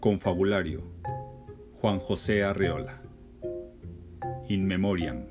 Confabulario 0.00 0.82
Juan 1.74 1.98
José 1.98 2.42
Arreola 2.42 3.02
In 4.48 4.66
Memoriam 4.66 5.26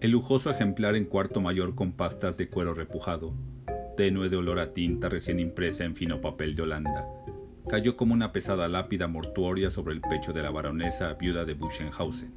El 0.00 0.12
lujoso 0.12 0.48
ejemplar 0.48 0.94
en 0.94 1.06
cuarto 1.06 1.40
mayor 1.40 1.74
con 1.74 1.90
pastas 1.90 2.36
de 2.36 2.48
cuero 2.48 2.72
repujado, 2.72 3.34
tenue 3.96 4.28
de 4.28 4.36
olor 4.36 4.60
a 4.60 4.72
tinta 4.74 5.08
recién 5.08 5.40
impresa 5.40 5.82
en 5.82 5.96
fino 5.96 6.20
papel 6.20 6.54
de 6.54 6.62
Holanda, 6.62 7.04
cayó 7.68 7.96
como 7.96 8.14
una 8.14 8.30
pesada 8.30 8.68
lápida 8.68 9.08
mortuoria 9.08 9.70
sobre 9.70 9.94
el 9.94 10.02
pecho 10.02 10.32
de 10.32 10.44
la 10.44 10.52
baronesa 10.52 11.12
viuda 11.14 11.44
de 11.44 11.54
Buchenhausen. 11.54 12.32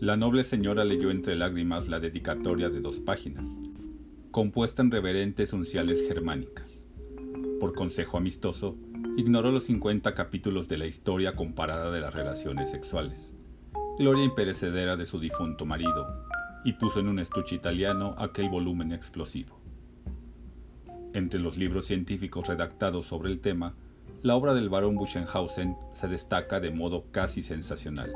La 0.00 0.16
noble 0.16 0.42
señora 0.42 0.84
leyó 0.84 1.12
entre 1.12 1.36
lágrimas 1.36 1.86
la 1.86 2.00
dedicatoria 2.00 2.70
de 2.70 2.80
dos 2.80 2.98
páginas, 2.98 3.60
compuesta 4.32 4.82
en 4.82 4.90
reverentes 4.90 5.52
unciales 5.52 6.02
germánicas. 6.08 6.89
Por 7.60 7.74
consejo 7.74 8.16
amistoso, 8.16 8.78
ignoró 9.18 9.50
los 9.50 9.64
50 9.64 10.14
capítulos 10.14 10.66
de 10.66 10.78
la 10.78 10.86
historia 10.86 11.36
comparada 11.36 11.90
de 11.90 12.00
las 12.00 12.14
relaciones 12.14 12.70
sexuales, 12.70 13.34
gloria 13.98 14.24
imperecedera 14.24 14.96
de 14.96 15.04
su 15.04 15.20
difunto 15.20 15.66
marido, 15.66 16.24
y 16.64 16.72
puso 16.72 17.00
en 17.00 17.08
un 17.08 17.18
estuche 17.18 17.54
italiano 17.54 18.14
aquel 18.16 18.48
volumen 18.48 18.92
explosivo. 18.92 19.60
Entre 21.12 21.38
los 21.38 21.58
libros 21.58 21.84
científicos 21.84 22.48
redactados 22.48 23.04
sobre 23.04 23.30
el 23.30 23.40
tema, 23.40 23.74
la 24.22 24.36
obra 24.36 24.54
del 24.54 24.70
barón 24.70 24.96
Buchenhausen 24.96 25.76
se 25.92 26.08
destaca 26.08 26.60
de 26.60 26.70
modo 26.70 27.10
casi 27.10 27.42
sensacional 27.42 28.14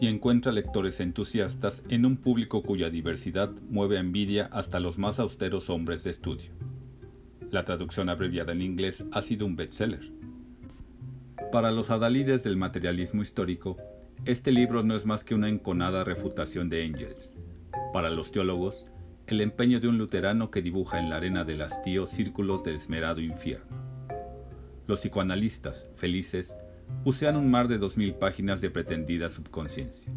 y 0.00 0.06
encuentra 0.06 0.52
lectores 0.52 1.00
entusiastas 1.00 1.82
en 1.90 2.06
un 2.06 2.16
público 2.16 2.62
cuya 2.62 2.88
diversidad 2.88 3.50
mueve 3.68 3.98
a 3.98 4.00
envidia 4.00 4.46
hasta 4.52 4.80
los 4.80 4.96
más 4.96 5.20
austeros 5.20 5.68
hombres 5.68 6.02
de 6.02 6.10
estudio. 6.10 6.50
La 7.54 7.64
traducción 7.64 8.08
abreviada 8.08 8.50
en 8.50 8.62
inglés 8.62 9.04
ha 9.12 9.22
sido 9.22 9.46
un 9.46 9.54
bestseller. 9.54 10.10
Para 11.52 11.70
los 11.70 11.90
adalides 11.90 12.42
del 12.42 12.56
materialismo 12.56 13.22
histórico, 13.22 13.76
este 14.24 14.50
libro 14.50 14.82
no 14.82 14.96
es 14.96 15.06
más 15.06 15.22
que 15.22 15.36
una 15.36 15.48
enconada 15.48 16.02
refutación 16.02 16.68
de 16.68 16.84
Engels. 16.84 17.36
Para 17.92 18.10
los 18.10 18.32
teólogos, 18.32 18.86
el 19.28 19.40
empeño 19.40 19.78
de 19.78 19.86
un 19.86 19.98
luterano 19.98 20.50
que 20.50 20.62
dibuja 20.62 20.98
en 20.98 21.10
la 21.10 21.18
arena 21.18 21.44
del 21.44 21.62
hastío 21.62 22.06
círculos 22.06 22.64
del 22.64 22.74
esmerado 22.74 23.20
infierno. 23.20 23.76
Los 24.88 25.02
psicoanalistas, 25.02 25.88
felices, 25.94 26.56
usean 27.04 27.36
un 27.36 27.52
mar 27.52 27.68
de 27.68 27.78
dos 27.78 27.96
mil 27.96 28.16
páginas 28.16 28.62
de 28.62 28.70
pretendida 28.70 29.30
subconsciencia. 29.30 30.12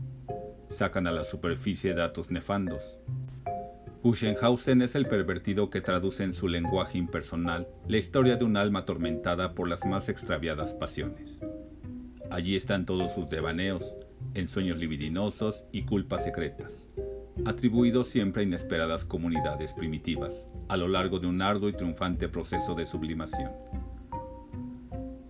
Sacan 0.69 1.05
a 1.05 1.11
la 1.11 1.23
superficie 1.23 1.93
datos 1.93 2.31
nefandos. 2.31 2.97
Buchenhausen 4.07 4.81
es 4.81 4.95
el 4.95 5.05
pervertido 5.05 5.69
que 5.69 5.81
traduce 5.81 6.23
en 6.23 6.31
su 6.31 6.47
lenguaje 6.47 6.97
impersonal 6.97 7.67
la 7.89 7.97
historia 7.97 8.37
de 8.37 8.45
un 8.45 8.55
alma 8.55 8.79
atormentada 8.79 9.53
por 9.53 9.67
las 9.67 9.85
más 9.85 10.07
extraviadas 10.07 10.73
pasiones. 10.73 11.41
Allí 12.31 12.55
están 12.55 12.85
todos 12.85 13.13
sus 13.13 13.29
devaneos, 13.29 13.97
ensueños 14.33 14.77
libidinosos 14.77 15.65
y 15.73 15.83
culpas 15.83 16.23
secretas, 16.23 16.89
atribuidos 17.43 18.07
siempre 18.07 18.43
a 18.43 18.45
inesperadas 18.45 19.03
comunidades 19.03 19.73
primitivas, 19.73 20.47
a 20.69 20.77
lo 20.77 20.87
largo 20.87 21.19
de 21.19 21.27
un 21.27 21.41
arduo 21.41 21.67
y 21.67 21.73
triunfante 21.73 22.29
proceso 22.29 22.75
de 22.75 22.85
sublimación. 22.85 23.51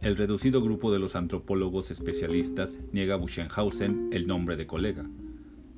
El 0.01 0.17
reducido 0.17 0.61
grupo 0.61 0.91
de 0.91 0.99
los 0.99 1.15
antropólogos 1.15 1.89
especialistas 1.89 2.77
niega 2.91 3.15
a 3.15 3.17
Buchenhausen 3.17 4.11
el 4.13 4.27
nombre 4.27 4.55
de 4.55 4.67
colega, 4.67 5.09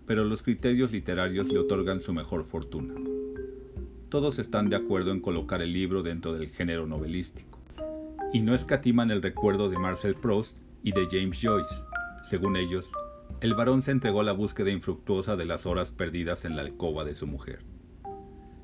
pero 0.10 0.26
los 0.26 0.42
criterios 0.42 0.92
literarios 0.92 1.50
le 1.50 1.60
otorgan 1.60 2.02
su 2.02 2.14
mejor 2.14 2.44
fortuna. 2.44 2.96
Todos 4.10 4.40
están 4.40 4.68
de 4.68 4.76
acuerdo 4.76 5.12
en 5.12 5.20
colocar 5.20 5.62
el 5.62 5.72
libro 5.72 6.02
dentro 6.02 6.34
del 6.34 6.50
género 6.50 6.88
novelístico, 6.88 7.60
y 8.34 8.42
no 8.42 8.56
escatiman 8.56 9.12
el 9.12 9.22
recuerdo 9.22 9.70
de 9.70 9.78
Marcel 9.78 10.16
Proust 10.16 10.64
y 10.82 10.94
de 10.94 11.08
James 11.12 11.40
Joyce. 11.40 11.76
Según 12.24 12.58
ellos, 12.58 12.92
el 13.42 13.54
varón 13.54 13.84
se 13.84 13.92
entregó 13.92 14.22
a 14.22 14.24
la 14.24 14.32
búsqueda 14.32 14.72
infructuosa 14.72 15.36
de 15.36 15.46
las 15.46 15.68
horas 15.68 15.92
perdidas 15.92 16.44
en 16.44 16.56
la 16.56 16.64
alcoba 16.64 17.06
de 17.06 17.14
su 17.14 17.28
mujer. 17.28 17.60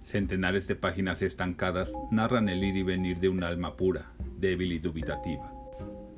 Centenares 0.02 0.68
de 0.68 0.76
páginas 0.76 1.22
estancadas 1.22 1.94
narran 2.10 2.50
el 2.50 2.64
ir 2.64 2.76
y 2.76 2.82
venir 2.82 3.20
de 3.20 3.30
un 3.30 3.44
alma 3.44 3.76
pura, 3.78 4.14
débil 4.40 4.72
y 4.72 4.80
dubitativa, 4.80 5.54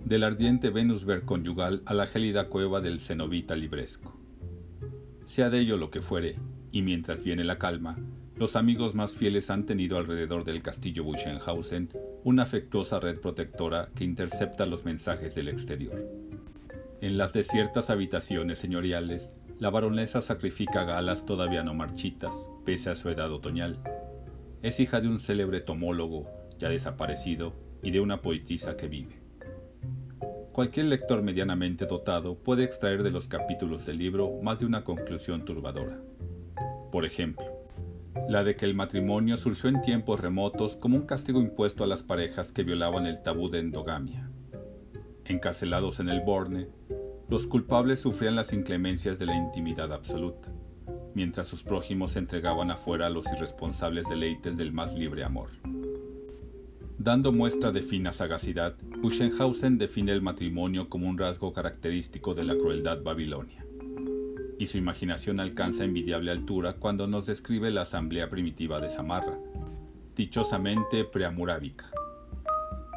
del 0.05 0.23
ardiente 0.23 0.69
Venusberg 0.69 1.25
conyugal 1.25 1.83
a 1.85 1.93
la 1.93 2.07
gélida 2.07 2.47
cueva 2.47 2.79
del 2.79 3.01
cenobita 3.01 3.57
libresco. 3.57 4.17
Sea 5.27 5.49
de 5.49 5.59
ello 5.59 5.75
lo 5.75 5.91
que 5.91 5.99
fuere, 5.99 6.37
y 6.71 6.81
mientras 6.83 7.21
viene 7.21 7.43
la 7.43 7.59
calma, 7.59 7.97
los 8.37 8.55
amigos 8.55 8.95
más 8.95 9.13
fieles 9.13 9.49
han 9.49 9.65
tenido 9.65 9.97
alrededor 9.97 10.45
del 10.45 10.63
castillo 10.63 11.03
Buchenhausen 11.03 11.89
una 12.23 12.43
afectuosa 12.43 13.01
red 13.01 13.19
protectora 13.19 13.89
que 13.93 14.05
intercepta 14.05 14.65
los 14.65 14.85
mensajes 14.85 15.35
del 15.35 15.49
exterior. 15.49 16.01
En 17.01 17.17
las 17.17 17.33
desiertas 17.33 17.89
habitaciones 17.89 18.57
señoriales, 18.57 19.33
la 19.59 19.69
baronesa 19.69 20.21
sacrifica 20.21 20.85
galas 20.85 21.25
todavía 21.25 21.61
no 21.61 21.73
marchitas, 21.73 22.49
pese 22.63 22.89
a 22.89 22.95
su 22.95 23.09
edad 23.09 23.29
otoñal. 23.29 23.81
Es 24.61 24.79
hija 24.79 25.01
de 25.01 25.09
un 25.09 25.19
célebre 25.19 25.59
tomólogo, 25.59 26.25
ya 26.57 26.69
desaparecido, 26.69 27.53
y 27.83 27.91
de 27.91 27.99
una 27.99 28.21
poetisa 28.21 28.77
que 28.77 28.87
vive. 28.87 29.16
Cualquier 30.57 30.87
lector 30.87 31.21
medianamente 31.21 31.85
dotado 31.85 32.33
puede 32.39 32.63
extraer 32.63 33.03
de 33.03 33.11
los 33.11 33.27
capítulos 33.27 33.85
del 33.85 33.99
libro 33.99 34.39
más 34.41 34.57
de 34.57 34.65
una 34.65 34.83
conclusión 34.83 35.45
turbadora. 35.45 36.01
Por 36.91 37.05
ejemplo, 37.05 37.45
la 38.27 38.43
de 38.43 38.55
que 38.55 38.65
el 38.65 38.73
matrimonio 38.73 39.37
surgió 39.37 39.69
en 39.69 39.83
tiempos 39.83 40.19
remotos 40.19 40.75
como 40.75 40.97
un 40.97 41.05
castigo 41.05 41.39
impuesto 41.41 41.83
a 41.83 41.87
las 41.87 42.01
parejas 42.01 42.51
que 42.51 42.63
violaban 42.63 43.05
el 43.05 43.21
tabú 43.21 43.51
de 43.51 43.59
endogamia. 43.59 44.31
Encarcelados 45.25 45.99
en 45.99 46.09
el 46.09 46.21
Borne, 46.21 46.69
los 47.29 47.45
culpables 47.45 47.99
sufrían 47.99 48.35
las 48.35 48.51
inclemencias 48.51 49.19
de 49.19 49.27
la 49.27 49.35
intimidad 49.35 49.93
absoluta, 49.93 50.51
mientras 51.13 51.45
sus 51.45 51.61
prójimos 51.61 52.13
se 52.13 52.19
entregaban 52.19 52.71
afuera 52.71 53.05
a 53.05 53.11
los 53.11 53.31
irresponsables 53.31 54.09
deleites 54.09 54.57
del 54.57 54.73
más 54.73 54.95
libre 54.95 55.23
amor. 55.23 55.51
Dando 56.99 57.31
muestra 57.31 57.71
de 57.71 57.83
fina 57.83 58.11
sagacidad, 58.11 58.75
Buchenhausen 59.01 59.77
define 59.77 60.11
el 60.13 60.23
matrimonio 60.23 60.89
como 60.89 61.07
un 61.07 61.19
rasgo 61.19 61.53
característico 61.53 62.33
de 62.33 62.43
la 62.43 62.55
crueldad 62.55 63.03
babilonia. 63.03 63.63
Y 64.57 64.65
su 64.65 64.79
imaginación 64.79 65.39
alcanza 65.39 65.83
envidiable 65.83 66.31
altura 66.31 66.73
cuando 66.73 67.05
nos 67.05 67.27
describe 67.27 67.69
la 67.69 67.83
asamblea 67.83 68.31
primitiva 68.31 68.81
de 68.81 68.89
Samarra, 68.89 69.37
dichosamente 70.15 71.05
preamurábica. 71.05 71.91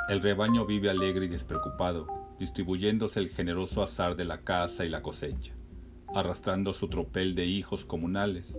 El 0.09 0.23
rebaño 0.23 0.65
vive 0.65 0.89
alegre 0.89 1.27
y 1.27 1.29
despreocupado, 1.29 2.07
distribuyéndose 2.39 3.21
el 3.21 3.29
generoso 3.29 3.83
azar 3.83 4.17
de 4.17 4.25
la 4.25 4.41
caza 4.41 4.87
y 4.87 4.89
la 4.89 5.03
cosecha, 5.03 5.53
arrastrando 6.15 6.73
su 6.73 6.89
tropel 6.89 7.35
de 7.35 7.45
hijos 7.45 7.85
comunales, 7.85 8.59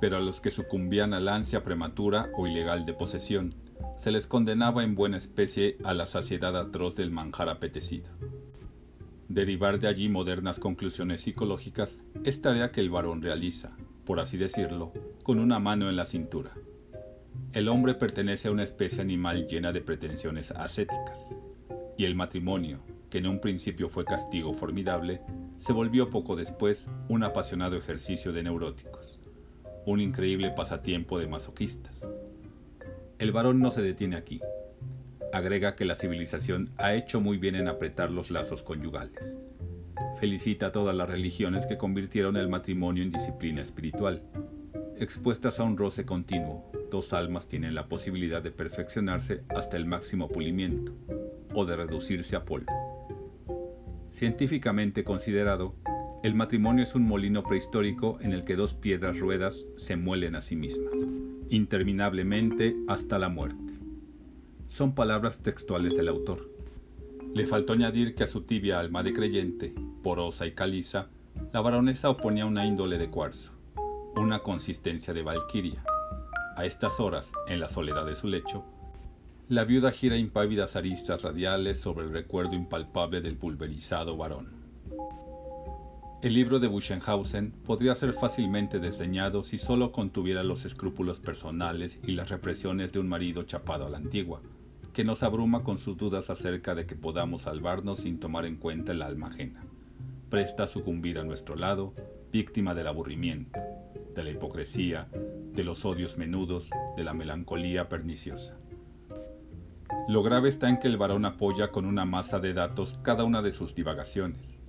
pero 0.00 0.16
a 0.16 0.20
los 0.20 0.40
que 0.40 0.50
sucumbían 0.50 1.12
al 1.12 1.26
ansia 1.26 1.64
prematura 1.64 2.30
o 2.36 2.46
ilegal 2.46 2.86
de 2.86 2.94
posesión, 2.94 3.54
se 3.96 4.10
les 4.10 4.26
condenaba 4.26 4.82
en 4.82 4.94
buena 4.94 5.16
especie 5.16 5.78
a 5.84 5.94
la 5.94 6.06
saciedad 6.06 6.56
atroz 6.56 6.96
del 6.96 7.10
manjar 7.10 7.48
apetecido. 7.48 8.10
Derivar 9.28 9.78
de 9.78 9.88
allí 9.88 10.08
modernas 10.08 10.58
conclusiones 10.58 11.22
psicológicas 11.22 12.02
es 12.24 12.40
tarea 12.42 12.72
que 12.72 12.80
el 12.80 12.90
varón 12.90 13.22
realiza, 13.22 13.76
por 14.04 14.20
así 14.20 14.36
decirlo, 14.36 14.92
con 15.22 15.38
una 15.38 15.58
mano 15.58 15.88
en 15.88 15.96
la 15.96 16.04
cintura. 16.04 16.52
El 17.52 17.68
hombre 17.68 17.94
pertenece 17.94 18.48
a 18.48 18.52
una 18.52 18.62
especie 18.62 19.00
animal 19.00 19.46
llena 19.46 19.72
de 19.72 19.80
pretensiones 19.80 20.50
ascéticas, 20.50 21.38
y 21.96 22.04
el 22.04 22.14
matrimonio, 22.14 22.80
que 23.10 23.18
en 23.18 23.26
un 23.26 23.40
principio 23.40 23.88
fue 23.88 24.04
castigo 24.04 24.52
formidable, 24.52 25.20
se 25.56 25.72
volvió 25.72 26.10
poco 26.10 26.36
después 26.36 26.88
un 27.08 27.22
apasionado 27.22 27.76
ejercicio 27.76 28.32
de 28.32 28.42
neuróticos, 28.42 29.20
un 29.86 30.00
increíble 30.00 30.50
pasatiempo 30.50 31.18
de 31.18 31.28
masoquistas, 31.28 32.10
el 33.18 33.32
varón 33.32 33.60
no 33.60 33.70
se 33.70 33.82
detiene 33.82 34.16
aquí. 34.16 34.40
Agrega 35.32 35.76
que 35.76 35.84
la 35.84 35.94
civilización 35.94 36.70
ha 36.78 36.94
hecho 36.94 37.20
muy 37.20 37.38
bien 37.38 37.54
en 37.54 37.68
apretar 37.68 38.10
los 38.10 38.30
lazos 38.30 38.62
conyugales. 38.62 39.38
Felicita 40.18 40.66
a 40.66 40.72
todas 40.72 40.94
las 40.94 41.08
religiones 41.08 41.66
que 41.66 41.78
convirtieron 41.78 42.36
el 42.36 42.48
matrimonio 42.48 43.02
en 43.02 43.10
disciplina 43.10 43.60
espiritual. 43.60 44.22
Expuestas 44.96 45.60
a 45.60 45.64
un 45.64 45.76
roce 45.76 46.04
continuo, 46.04 46.70
dos 46.90 47.12
almas 47.12 47.48
tienen 47.48 47.74
la 47.74 47.88
posibilidad 47.88 48.42
de 48.42 48.52
perfeccionarse 48.52 49.42
hasta 49.48 49.76
el 49.76 49.86
máximo 49.86 50.28
pulimiento 50.28 50.92
o 51.52 51.64
de 51.64 51.76
reducirse 51.76 52.36
a 52.36 52.44
polvo. 52.44 52.72
Científicamente 54.10 55.02
considerado, 55.02 55.74
el 56.22 56.34
matrimonio 56.34 56.84
es 56.84 56.94
un 56.94 57.02
molino 57.02 57.42
prehistórico 57.42 58.18
en 58.20 58.32
el 58.32 58.44
que 58.44 58.56
dos 58.56 58.74
piedras 58.74 59.18
ruedas 59.18 59.66
se 59.76 59.96
muelen 59.96 60.36
a 60.36 60.40
sí 60.40 60.56
mismas 60.56 60.94
interminablemente 61.54 62.76
hasta 62.88 63.18
la 63.18 63.28
muerte. 63.28 63.74
Son 64.66 64.94
palabras 64.94 65.42
textuales 65.42 65.96
del 65.96 66.08
autor. 66.08 66.50
Le 67.34 67.46
faltó 67.46 67.72
añadir 67.72 68.14
que 68.14 68.24
a 68.24 68.26
su 68.26 68.42
tibia 68.42 68.80
alma 68.80 69.02
de 69.02 69.12
creyente, 69.12 69.74
porosa 70.02 70.46
y 70.46 70.52
caliza, 70.52 71.08
la 71.52 71.60
baronesa 71.60 72.10
oponía 72.10 72.46
una 72.46 72.66
índole 72.66 72.98
de 72.98 73.10
cuarzo, 73.10 73.52
una 74.16 74.40
consistencia 74.40 75.14
de 75.14 75.22
valquiria. 75.22 75.82
A 76.56 76.64
estas 76.64 77.00
horas, 77.00 77.32
en 77.48 77.60
la 77.60 77.68
soledad 77.68 78.06
de 78.06 78.14
su 78.14 78.28
lecho, 78.28 78.64
La 79.48 79.64
viuda 79.64 79.92
gira 79.92 80.16
impávidas 80.16 80.74
aristas 80.74 81.20
radiales 81.20 81.78
sobre 81.78 82.06
el 82.06 82.12
recuerdo 82.14 82.54
impalpable 82.54 83.20
del 83.20 83.36
pulverizado 83.36 84.16
varón. 84.16 84.48
El 86.24 86.32
libro 86.32 86.58
de 86.58 86.68
Buchenhausen 86.68 87.50
podría 87.50 87.94
ser 87.94 88.14
fácilmente 88.14 88.80
desdeñado 88.80 89.42
si 89.42 89.58
solo 89.58 89.92
contuviera 89.92 90.42
los 90.42 90.64
escrúpulos 90.64 91.20
personales 91.20 92.00
y 92.02 92.12
las 92.12 92.30
represiones 92.30 92.94
de 92.94 92.98
un 92.98 93.10
marido 93.10 93.42
chapado 93.42 93.84
a 93.84 93.90
la 93.90 93.98
antigua, 93.98 94.40
que 94.94 95.04
nos 95.04 95.22
abruma 95.22 95.64
con 95.64 95.76
sus 95.76 95.98
dudas 95.98 96.30
acerca 96.30 96.74
de 96.74 96.86
que 96.86 96.96
podamos 96.96 97.42
salvarnos 97.42 97.98
sin 97.98 98.20
tomar 98.20 98.46
en 98.46 98.56
cuenta 98.56 98.92
el 98.92 99.02
alma 99.02 99.26
ajena. 99.26 99.66
Presta 100.30 100.62
a 100.62 100.66
sucumbir 100.66 101.18
a 101.18 101.24
nuestro 101.24 101.56
lado, 101.56 101.92
víctima 102.32 102.74
del 102.74 102.86
aburrimiento, 102.86 103.60
de 104.14 104.24
la 104.24 104.30
hipocresía, 104.30 105.08
de 105.52 105.62
los 105.62 105.84
odios 105.84 106.16
menudos, 106.16 106.70
de 106.96 107.04
la 107.04 107.12
melancolía 107.12 107.90
perniciosa. 107.90 108.58
Lo 110.08 110.22
grave 110.22 110.48
está 110.48 110.70
en 110.70 110.78
que 110.78 110.88
el 110.88 110.96
varón 110.96 111.26
apoya 111.26 111.70
con 111.70 111.84
una 111.84 112.06
masa 112.06 112.40
de 112.40 112.54
datos 112.54 112.98
cada 113.02 113.24
una 113.24 113.42
de 113.42 113.52
sus 113.52 113.74
divagaciones. 113.74 114.63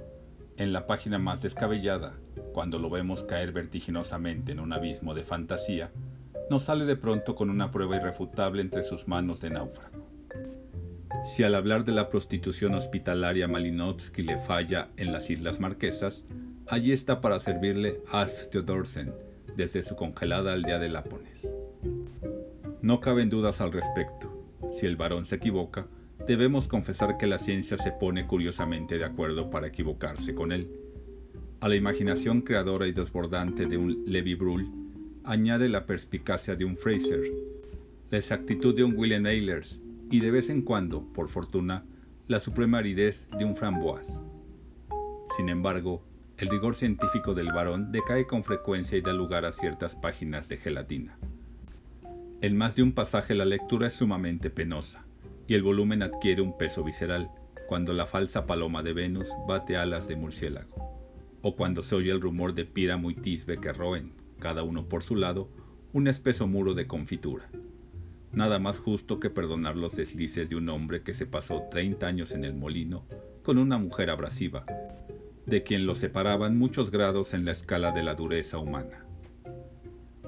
En 0.58 0.72
la 0.72 0.88
página 0.88 1.20
más 1.20 1.42
descabellada, 1.42 2.14
cuando 2.54 2.80
lo 2.80 2.90
vemos 2.90 3.24
caer 3.24 3.52
vertiginosamente 3.52 4.54
en 4.54 4.62
un 4.62 4.72
abismo 4.72 5.14
de 5.14 5.24
fantasía, 5.24 5.92
nos 6.50 6.64
sale 6.64 6.86
de 6.86 6.96
pronto 6.96 7.36
con 7.36 7.50
una 7.50 7.72
prueba 7.72 7.98
irrefutable 7.98 8.62
entre 8.62 8.84
sus 8.84 9.08
manos 9.08 9.42
de 9.42 9.50
náufrago. 9.50 10.08
Si 11.24 11.44
al 11.44 11.56
hablar 11.56 11.84
de 11.84 11.92
la 11.92 12.08
prostitución 12.08 12.74
hospitalaria 12.74 13.50
Malinowski 13.50 14.24
le 14.24 14.38
falla 14.38 14.90
en 14.96 15.12
las 15.12 15.30
Islas 15.30 15.60
Marquesas, 15.60 16.24
allí 16.68 16.94
está 16.94 17.20
para 17.20 17.42
servirle 17.42 18.00
Alf 18.12 18.48
Theodorsen 18.48 19.14
desde 19.58 19.82
su 19.82 19.98
congelada 19.98 20.54
aldea 20.54 20.80
de 20.80 20.88
Lápones. 20.88 21.54
No 22.82 23.02
caben 23.02 23.30
dudas 23.30 23.60
al 23.60 23.74
respecto 23.74 24.32
si 24.72 24.86
el 24.86 24.96
varón 24.96 25.26
se 25.26 25.36
equivoca, 25.36 25.88
debemos 26.28 26.68
confesar 26.68 27.18
que 27.18 27.28
la 27.28 27.38
ciencia 27.38 27.78
se 27.78 27.92
pone 27.92 28.26
curiosamente 28.26 28.98
de 28.98 29.06
acuerdo 29.06 29.50
para 29.50 29.68
equivocarse 29.68 30.34
con 30.34 30.52
él. 30.52 30.70
A 31.60 31.70
la 31.70 31.76
imaginación 31.76 32.42
creadora 32.42 32.88
y 32.88 32.92
desbordante 32.92 33.66
de 33.66 33.78
un 33.78 34.04
Levi 34.06 34.36
Bruhl 34.36 34.70
añade 35.24 35.70
la 35.70 35.86
perspicacia 35.86 36.56
de 36.56 36.66
un 36.66 36.78
Fraser, 36.78 37.22
la 38.10 38.18
exactitud 38.18 38.76
de 38.76 38.84
un 38.84 38.96
William 38.96 39.26
Ehlers 39.26 39.82
y 40.10 40.20
de 40.20 40.32
vez 40.32 40.50
en 40.50 40.62
cuando, 40.62 41.04
por 41.14 41.30
fortuna, 41.30 41.86
la 42.28 42.40
suprema 42.40 42.80
aridez 42.80 43.28
de 43.38 43.46
un 43.46 43.56
Framboise. 43.56 44.24
Sin 45.36 45.50
embargo, 45.50 46.04
el 46.38 46.50
rigor 46.50 46.76
científico 46.76 47.34
del 47.34 47.52
varón 47.52 47.92
decae 47.92 48.28
con 48.28 48.44
frecuencia 48.44 48.98
y 48.98 49.02
da 49.02 49.14
lugar 49.14 49.46
a 49.46 49.52
ciertas 49.52 49.96
páginas 49.96 50.50
de 50.50 50.58
gelatina. 50.58 51.18
En 52.42 52.58
más 52.58 52.76
de 52.76 52.84
un 52.84 52.92
pasaje 52.92 53.34
la 53.34 53.46
lectura 53.46 53.88
es 53.88 53.94
sumamente 53.94 54.50
penosa, 54.50 55.06
y 55.48 55.54
el 55.54 55.64
volumen 55.64 56.04
adquiere 56.04 56.42
un 56.42 56.58
peso 56.58 56.84
visceral 56.84 57.30
cuando 57.68 57.94
la 57.94 58.06
falsa 58.06 58.46
paloma 58.46 58.84
de 58.84 58.94
Venus 58.94 59.30
bate 59.48 59.78
alas 59.78 60.08
de 60.08 60.16
murciélago, 60.16 60.76
o 61.42 61.56
cuando 61.56 61.84
se 61.84 61.96
oye 61.96 62.12
el 62.12 62.22
rumor 62.22 62.54
de 62.54 62.66
Píramo 62.66 63.10
y 63.12 63.16
Tisbe 63.16 63.60
que 63.60 63.74
roen, 63.74 64.14
cada 64.40 64.64
uno 64.64 64.88
por 64.88 65.04
su 65.04 65.16
lado, 65.16 65.50
un 65.94 66.08
espeso 66.08 66.48
muro 66.48 66.74
de 66.74 66.88
confitura. 66.88 67.50
Nada 68.32 68.60
más 68.60 68.80
justo 68.80 69.20
que 69.20 69.30
perdonar 69.30 69.78
los 69.78 69.96
deslices 69.96 70.50
de 70.50 70.58
un 70.58 70.70
hombre 70.70 71.04
que 71.04 71.14
se 71.14 71.26
pasó 71.26 71.64
30 71.72 72.06
años 72.06 72.32
en 72.34 72.44
el 72.44 72.54
molino 72.54 73.06
con 73.44 73.58
una 73.58 73.78
mujer 73.78 74.10
abrasiva, 74.10 74.66
de 75.46 75.64
quien 75.64 75.86
lo 75.86 75.96
separaban 75.96 76.58
muchos 76.58 76.92
grados 76.92 77.34
en 77.34 77.46
la 77.46 77.52
escala 77.52 77.92
de 77.92 78.04
la 78.04 78.16
dureza 78.16 78.58
humana 78.58 79.05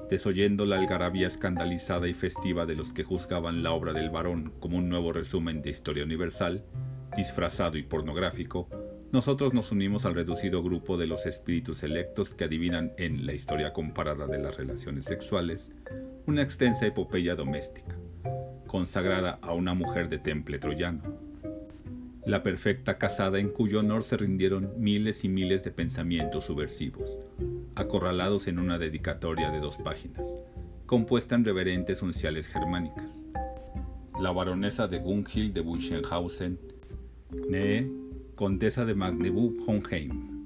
desoyendo 0.08 0.64
la 0.64 0.78
algarabía 0.78 1.26
escandalizada 1.26 2.08
y 2.08 2.14
festiva 2.14 2.66
de 2.66 2.74
los 2.74 2.92
que 2.92 3.04
juzgaban 3.04 3.62
la 3.62 3.72
obra 3.72 3.92
del 3.92 4.10
varón 4.10 4.52
como 4.60 4.78
un 4.78 4.88
nuevo 4.88 5.12
resumen 5.12 5.62
de 5.62 5.70
historia 5.70 6.04
universal, 6.04 6.64
disfrazado 7.16 7.76
y 7.76 7.82
pornográfico, 7.82 8.68
nosotros 9.12 9.54
nos 9.54 9.72
unimos 9.72 10.04
al 10.04 10.14
reducido 10.14 10.62
grupo 10.62 10.98
de 10.98 11.06
los 11.06 11.24
espíritus 11.24 11.82
electos 11.82 12.34
que 12.34 12.44
adivinan 12.44 12.92
en 12.98 13.24
la 13.24 13.32
historia 13.32 13.72
comparada 13.72 14.26
de 14.26 14.38
las 14.38 14.56
relaciones 14.56 15.06
sexuales 15.06 15.72
una 16.26 16.42
extensa 16.42 16.86
epopeya 16.86 17.34
doméstica, 17.34 17.96
consagrada 18.66 19.38
a 19.40 19.54
una 19.54 19.72
mujer 19.72 20.10
de 20.10 20.18
temple 20.18 20.58
troyano. 20.58 21.02
La 22.26 22.42
perfecta 22.42 22.98
casada 22.98 23.38
en 23.38 23.48
cuyo 23.48 23.80
honor 23.80 24.04
se 24.04 24.18
rindieron 24.18 24.74
miles 24.76 25.24
y 25.24 25.30
miles 25.30 25.64
de 25.64 25.70
pensamientos 25.70 26.44
subversivos, 26.44 27.16
acorralados 27.78 28.48
en 28.48 28.58
una 28.58 28.78
dedicatoria 28.78 29.50
de 29.50 29.60
dos 29.60 29.78
páginas, 29.78 30.38
compuesta 30.86 31.34
en 31.34 31.44
reverentes 31.44 32.02
unciales 32.02 32.48
germánicas. 32.48 33.24
La 34.20 34.32
baronesa 34.32 34.88
de 34.88 34.98
Gunhild 34.98 35.54
de 35.54 35.60
Buchenhausen, 35.60 36.58
nee, 37.48 37.90
condesa 38.34 38.84
de 38.84 38.94
Magdeburg-Hohenheim. 38.94 40.37